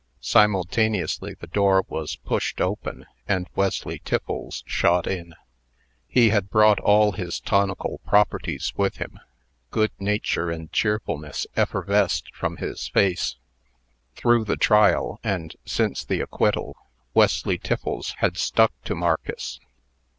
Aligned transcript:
Simultaneously, 0.19 1.35
the 1.35 1.45
door 1.45 1.85
was 1.87 2.15
pushed 2.15 2.59
open, 2.59 3.05
and 3.27 3.47
Wesley 3.53 3.99
Tiffles 4.03 4.63
shot 4.65 5.05
in. 5.05 5.35
He 6.07 6.29
had 6.29 6.49
brought 6.49 6.79
all 6.79 7.11
his 7.11 7.39
tonical 7.39 7.99
properties 8.03 8.73
with 8.75 8.97
him. 8.97 9.19
Good 9.69 9.91
nature 9.99 10.49
and 10.49 10.71
cheerfulness 10.71 11.45
effervesced 11.55 12.33
from 12.33 12.57
his 12.57 12.87
face. 12.87 13.35
Through 14.15 14.45
the 14.45 14.57
trial, 14.57 15.19
and 15.23 15.55
since 15.65 16.03
the 16.03 16.19
acquittal, 16.19 16.77
Wesley 17.13 17.59
Tiffles 17.59 18.15
had 18.17 18.37
stuck 18.37 18.71
to 18.85 18.95
Marcus. 18.95 19.59